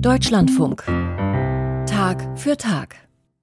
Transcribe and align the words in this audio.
Deutschlandfunk. 0.00 0.84
Tag 1.86 2.38
für 2.38 2.56
Tag. 2.56 2.94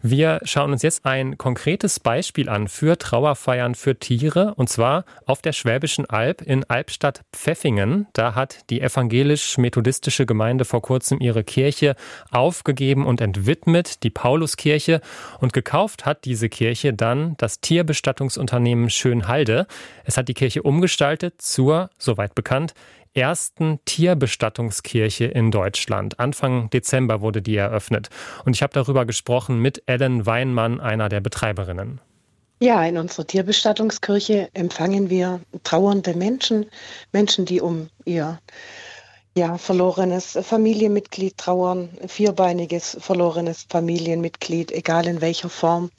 Wir 0.00 0.40
schauen 0.44 0.72
uns 0.72 0.82
jetzt 0.82 1.04
ein 1.04 1.36
konkretes 1.36 2.00
Beispiel 2.00 2.48
an 2.48 2.68
für 2.68 2.96
Trauerfeiern 2.96 3.74
für 3.74 3.98
Tiere 3.98 4.54
und 4.54 4.68
zwar 4.70 5.04
auf 5.26 5.42
der 5.42 5.52
Schwäbischen 5.52 6.06
Alb 6.08 6.40
in 6.40 6.64
Albstadt 6.64 7.22
Pfeffingen. 7.32 8.06
Da 8.12 8.34
hat 8.34 8.70
die 8.70 8.80
evangelisch-methodistische 8.80 10.24
Gemeinde 10.24 10.64
vor 10.64 10.80
kurzem 10.80 11.20
ihre 11.20 11.44
Kirche 11.44 11.96
aufgegeben 12.30 13.04
und 13.06 13.20
entwidmet, 13.20 14.02
die 14.04 14.10
Pauluskirche. 14.10 15.00
Und 15.40 15.52
gekauft 15.52 16.06
hat 16.06 16.24
diese 16.24 16.48
Kirche 16.48 16.94
dann 16.94 17.34
das 17.36 17.60
Tierbestattungsunternehmen 17.60 18.88
Schönhalde. 18.88 19.66
Es 20.04 20.16
hat 20.16 20.28
die 20.28 20.34
Kirche 20.34 20.62
umgestaltet 20.62 21.42
zur, 21.42 21.90
soweit 21.98 22.34
bekannt, 22.34 22.72
ersten 23.14 23.80
Tierbestattungskirche 23.84 25.26
in 25.26 25.50
Deutschland. 25.50 26.18
Anfang 26.18 26.70
Dezember 26.70 27.20
wurde 27.20 27.42
die 27.42 27.56
eröffnet. 27.56 28.10
Und 28.44 28.54
ich 28.54 28.62
habe 28.62 28.72
darüber 28.72 29.06
gesprochen 29.06 29.60
mit 29.60 29.82
Ellen 29.86 30.26
Weinmann, 30.26 30.80
einer 30.80 31.08
der 31.08 31.20
Betreiberinnen. 31.20 32.00
Ja, 32.60 32.84
in 32.84 32.98
unserer 32.98 33.26
Tierbestattungskirche 33.26 34.48
empfangen 34.52 35.10
wir 35.10 35.40
trauernde 35.62 36.14
Menschen, 36.14 36.66
Menschen, 37.12 37.44
die 37.44 37.60
um 37.60 37.88
ihr 38.04 38.40
ja, 39.36 39.56
verlorenes 39.56 40.36
Familienmitglied 40.42 41.38
trauern, 41.38 41.90
vierbeiniges 42.08 42.96
verlorenes 43.00 43.66
Familienmitglied, 43.68 44.72
egal 44.72 45.06
in 45.06 45.20
welcher 45.20 45.48
Form. 45.48 45.90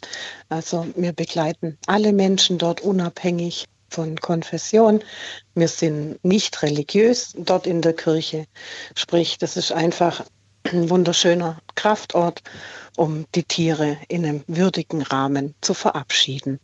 Also 0.50 0.86
wir 0.98 1.14
begleiten 1.14 1.78
alle 1.88 2.12
Menschen 2.12 2.58
dort 2.58 2.82
unabhängig 2.82 3.66
von 3.90 4.18
Konfession. 4.18 5.02
Wir 5.56 5.68
sind 5.68 6.24
nicht 6.24 6.62
religiös 6.62 7.34
dort 7.38 7.68
in 7.68 7.82
der 7.82 7.94
Kirche. 7.94 8.46
Sprich, 8.96 9.38
das 9.38 9.58
ist 9.58 9.72
einfach 9.72 10.24
ein 10.64 10.90
wunderschöner 10.90 11.60
Kraftort, 11.76 12.42
um 12.98 13.26
die 13.36 13.44
Tiere 13.44 13.98
in 14.08 14.26
einem 14.26 14.44
würdigen 14.48 15.02
Rahmen 15.02 15.56
zu 15.62 15.74
verabschieden. 15.74 16.60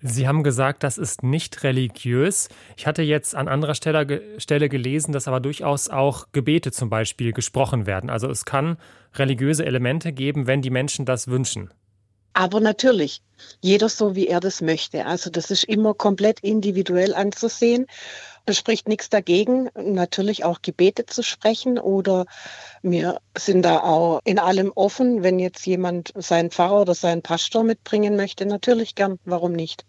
Sie 0.00 0.28
haben 0.28 0.44
gesagt, 0.44 0.84
das 0.84 0.96
ist 0.96 1.24
nicht 1.24 1.64
religiös. 1.64 2.48
Ich 2.76 2.86
hatte 2.86 3.02
jetzt 3.02 3.34
an 3.34 3.48
anderer 3.48 3.74
Stelle, 3.74 4.22
Stelle, 4.38 4.68
gelesen, 4.68 5.10
dass 5.10 5.26
aber 5.26 5.40
durchaus 5.40 5.88
auch 5.88 6.28
Gebete 6.30 6.70
zum 6.70 6.88
Beispiel 6.88 7.32
gesprochen 7.32 7.84
werden. 7.86 8.08
Also 8.08 8.30
es 8.30 8.44
kann 8.44 8.78
religiöse 9.14 9.66
Elemente 9.66 10.12
geben, 10.12 10.46
wenn 10.46 10.62
die 10.62 10.70
Menschen 10.70 11.04
das 11.04 11.26
wünschen. 11.26 11.70
Aber 12.32 12.60
natürlich, 12.60 13.22
jeder 13.60 13.88
so, 13.88 14.14
wie 14.14 14.28
er 14.28 14.40
das 14.40 14.60
möchte. 14.60 15.06
Also 15.06 15.30
das 15.30 15.50
ist 15.50 15.64
immer 15.64 15.94
komplett 15.94 16.40
individuell 16.40 17.14
anzusehen. 17.14 17.86
Es 18.46 18.56
spricht 18.56 18.88
nichts 18.88 19.10
dagegen, 19.10 19.68
natürlich 19.74 20.44
auch 20.44 20.62
Gebete 20.62 21.04
zu 21.04 21.22
sprechen 21.22 21.78
oder 21.78 22.24
wir 22.82 23.20
sind 23.36 23.62
da 23.62 23.80
auch 23.80 24.20
in 24.24 24.38
allem 24.38 24.72
offen, 24.74 25.22
wenn 25.22 25.38
jetzt 25.38 25.66
jemand 25.66 26.12
seinen 26.16 26.50
Pfarrer 26.50 26.80
oder 26.80 26.94
seinen 26.94 27.20
Pastor 27.20 27.62
mitbringen 27.62 28.16
möchte, 28.16 28.46
natürlich 28.46 28.94
gern, 28.94 29.18
warum 29.26 29.52
nicht. 29.52 29.84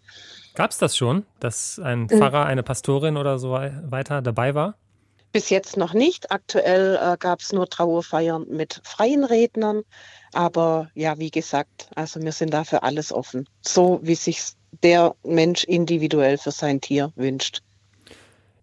Gab 0.54 0.72
es 0.72 0.78
das 0.78 0.94
schon, 0.94 1.24
dass 1.38 1.78
ein 1.78 2.08
Pfarrer, 2.08 2.44
eine 2.44 2.62
Pastorin 2.62 3.16
oder 3.16 3.38
so 3.38 3.52
weiter 3.52 4.20
dabei 4.20 4.54
war? 4.54 4.74
Bis 5.32 5.50
jetzt 5.50 5.76
noch 5.76 5.94
nicht. 5.94 6.32
Aktuell 6.32 6.98
äh, 7.00 7.16
gab 7.18 7.40
es 7.40 7.52
nur 7.52 7.68
Trauerfeiern 7.68 8.46
mit 8.48 8.80
freien 8.84 9.24
Rednern. 9.24 9.82
Aber 10.32 10.90
ja, 10.94 11.18
wie 11.18 11.30
gesagt, 11.30 11.88
also 11.94 12.20
wir 12.20 12.32
sind 12.32 12.52
da 12.52 12.64
für 12.64 12.82
alles 12.82 13.12
offen. 13.12 13.48
So 13.60 14.00
wie 14.02 14.16
sich 14.16 14.40
der 14.82 15.14
Mensch 15.24 15.64
individuell 15.64 16.38
für 16.38 16.50
sein 16.50 16.80
Tier 16.80 17.12
wünscht. 17.16 17.62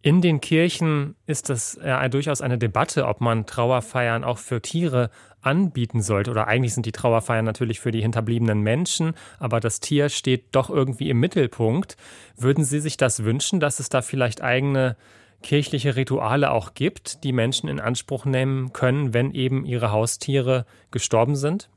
In 0.01 0.21
den 0.21 0.39
Kirchen 0.39 1.15
ist 1.25 1.49
das 1.49 1.77
ja 1.83 2.07
durchaus 2.07 2.41
eine 2.41 2.57
Debatte, 2.57 3.07
ob 3.07 3.19
man 3.19 3.45
Trauerfeiern 3.45 4.23
auch 4.23 4.37
für 4.37 4.61
Tiere 4.61 5.09
anbieten 5.41 6.01
sollte. 6.01 6.31
Oder 6.31 6.47
eigentlich 6.47 6.73
sind 6.73 6.85
die 6.85 6.91
Trauerfeiern 6.91 7.43
natürlich 7.43 7.79
für 7.79 7.91
die 7.91 8.01
hinterbliebenen 8.01 8.61
Menschen, 8.61 9.15
aber 9.39 9.59
das 9.59 9.79
Tier 9.79 10.09
steht 10.09 10.45
doch 10.53 10.69
irgendwie 10.69 11.09
im 11.09 11.19
Mittelpunkt. 11.19 11.97
Würden 12.37 12.63
Sie 12.63 12.79
sich 12.79 12.97
das 12.97 13.23
wünschen, 13.23 13.59
dass 13.59 13.79
es 13.79 13.89
da 13.89 14.01
vielleicht 14.01 14.41
eigene 14.41 14.95
kirchliche 15.43 15.95
Rituale 15.95 16.51
auch 16.51 16.73
gibt, 16.73 17.23
die 17.23 17.31
Menschen 17.31 17.69
in 17.69 17.79
Anspruch 17.79 18.25
nehmen 18.25 18.73
können, 18.73 19.13
wenn 19.13 19.31
eben 19.33 19.65
ihre 19.65 19.91
Haustiere 19.91 20.65
gestorben 20.91 21.35
sind? 21.35 21.69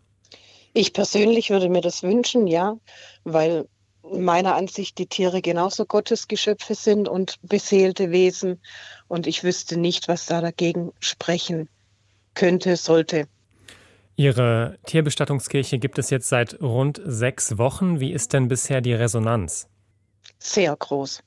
Ich 0.73 0.93
persönlich 0.93 1.51
würde 1.51 1.69
mir 1.69 1.81
das 1.81 2.03
wünschen, 2.03 2.47
ja, 2.47 2.77
weil 3.25 3.67
meiner 4.03 4.55
Ansicht 4.55 4.99
die 4.99 5.07
Tiere 5.07 5.43
genauso 5.43 5.85
Gottesgeschöpfe 5.85 6.75
sind 6.75 7.09
und 7.09 7.37
beseelte 7.43 8.11
Wesen. 8.11 8.61
Und 9.09 9.27
ich 9.27 9.45
wüsste 9.45 9.79
nicht, 9.79 10.09
was 10.09 10.27
da 10.27 10.41
dagegen 10.41 10.93
sprechen 11.01 11.69
könnte, 12.35 12.77
sollte. 12.77 13.27
Ihre 14.17 14.79
Tierbestattungskirche 14.87 15.79
gibt 15.79 15.99
es 15.99 16.11
jetzt 16.11 16.29
seit 16.29 16.61
rund 16.61 17.01
sechs 17.05 17.59
Wochen. 17.59 18.01
Wie 18.01 18.13
ist 18.13 18.33
denn 18.33 18.49
bisher 18.49 18.81
die 18.81 18.93
Resonanz? 18.93 19.69
Sehr 20.39 20.77
groß. 20.77 21.23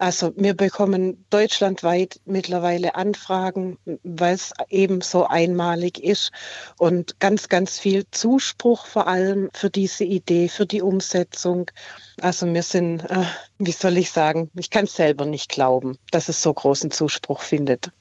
Also 0.00 0.32
wir 0.34 0.54
bekommen 0.54 1.26
deutschlandweit 1.28 2.22
mittlerweile 2.24 2.94
Anfragen, 2.94 3.76
weil 4.02 4.34
es 4.34 4.54
eben 4.70 5.02
so 5.02 5.26
einmalig 5.26 6.02
ist 6.02 6.32
und 6.78 7.20
ganz, 7.20 7.50
ganz 7.50 7.78
viel 7.78 8.06
Zuspruch 8.10 8.86
vor 8.86 9.08
allem 9.08 9.50
für 9.52 9.68
diese 9.68 10.04
Idee, 10.04 10.48
für 10.48 10.64
die 10.64 10.80
Umsetzung. 10.80 11.70
Also 12.18 12.46
wir 12.46 12.62
sind, 12.62 13.00
äh, 13.10 13.26
wie 13.58 13.72
soll 13.72 13.98
ich 13.98 14.10
sagen, 14.10 14.50
ich 14.54 14.70
kann 14.70 14.84
es 14.86 14.94
selber 14.94 15.26
nicht 15.26 15.50
glauben, 15.50 15.98
dass 16.12 16.30
es 16.30 16.42
so 16.42 16.54
großen 16.54 16.90
Zuspruch 16.90 17.42
findet. 17.42 17.92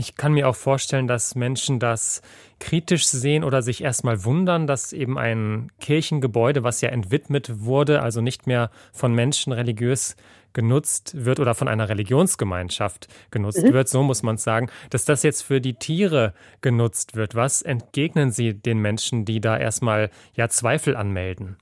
Ich 0.00 0.16
kann 0.16 0.32
mir 0.32 0.48
auch 0.48 0.56
vorstellen, 0.56 1.06
dass 1.06 1.34
Menschen 1.34 1.78
das 1.78 2.22
kritisch 2.58 3.06
sehen 3.06 3.44
oder 3.44 3.60
sich 3.60 3.84
erstmal 3.84 4.24
wundern, 4.24 4.66
dass 4.66 4.94
eben 4.94 5.18
ein 5.18 5.70
Kirchengebäude, 5.78 6.62
was 6.62 6.80
ja 6.80 6.88
entwidmet 6.88 7.60
wurde, 7.60 8.00
also 8.00 8.22
nicht 8.22 8.46
mehr 8.46 8.70
von 8.94 9.14
Menschen 9.14 9.52
religiös 9.52 10.16
genutzt 10.54 11.26
wird 11.26 11.38
oder 11.38 11.54
von 11.54 11.68
einer 11.68 11.90
Religionsgemeinschaft 11.90 13.08
genutzt 13.30 13.62
mhm. 13.62 13.74
wird, 13.74 13.90
so 13.90 14.02
muss 14.02 14.22
man 14.22 14.36
es 14.36 14.42
sagen, 14.42 14.70
dass 14.88 15.04
das 15.04 15.22
jetzt 15.22 15.42
für 15.42 15.60
die 15.60 15.74
Tiere 15.74 16.32
genutzt 16.62 17.14
wird. 17.14 17.34
Was 17.34 17.60
entgegnen 17.60 18.30
Sie 18.30 18.54
den 18.54 18.78
Menschen, 18.78 19.26
die 19.26 19.42
da 19.42 19.58
erstmal 19.58 20.08
ja 20.32 20.48
Zweifel 20.48 20.96
anmelden? 20.96 21.58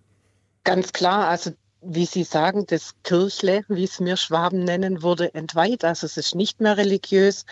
Ganz 0.63 0.93
klar, 0.93 1.27
also 1.27 1.51
wie 1.81 2.07
Sie 2.07 2.25
sagen, 2.25 2.67
das 2.67 2.95
Kirchle, 3.05 3.63
wie 3.69 3.85
es 3.85 4.01
mir 4.01 4.17
Schwaben 4.17 4.65
nennen, 4.65 5.03
wurde 5.03 5.33
entweiht. 5.35 5.85
Also 5.85 6.07
es 6.07 6.17
ist 6.17 6.35
nicht 6.35 6.61
mehr 6.61 6.77
religiös. 6.77 7.45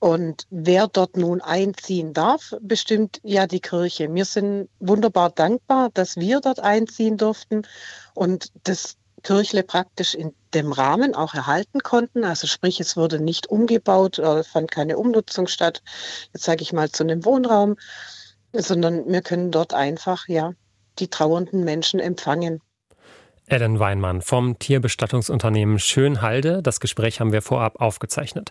Und 0.00 0.46
wer 0.50 0.88
dort 0.88 1.16
nun 1.16 1.40
einziehen 1.40 2.12
darf, 2.12 2.54
bestimmt 2.60 3.20
ja 3.22 3.46
die 3.46 3.60
Kirche. 3.60 4.12
Wir 4.12 4.24
sind 4.24 4.68
wunderbar 4.80 5.30
dankbar, 5.30 5.90
dass 5.94 6.16
wir 6.16 6.40
dort 6.40 6.60
einziehen 6.60 7.16
durften 7.16 7.62
und 8.14 8.52
das 8.64 8.96
Kirchle 9.22 9.62
praktisch 9.62 10.14
in 10.14 10.34
dem 10.52 10.72
Rahmen 10.72 11.14
auch 11.14 11.34
erhalten 11.34 11.80
konnten. 11.80 12.24
Also 12.24 12.46
sprich, 12.46 12.80
es 12.80 12.96
wurde 12.96 13.20
nicht 13.20 13.46
umgebaut, 13.46 14.18
oder 14.18 14.44
fand 14.44 14.70
keine 14.70 14.98
Umnutzung 14.98 15.46
statt, 15.46 15.82
jetzt 16.32 16.44
sage 16.44 16.62
ich 16.62 16.72
mal 16.72 16.90
zu 16.90 17.04
einem 17.04 17.24
Wohnraum, 17.24 17.76
sondern 18.52 19.06
wir 19.06 19.22
können 19.22 19.50
dort 19.50 19.72
einfach 19.72 20.28
ja 20.28 20.52
die 20.98 21.08
trauernden 21.08 21.64
Menschen 21.64 22.00
empfangen. 22.00 22.60
Ellen 23.46 23.78
Weinmann 23.78 24.22
vom 24.22 24.58
Tierbestattungsunternehmen 24.58 25.78
Schönhalde. 25.78 26.62
Das 26.62 26.80
Gespräch 26.80 27.20
haben 27.20 27.32
wir 27.32 27.42
vorab 27.42 27.80
aufgezeichnet. 27.80 28.50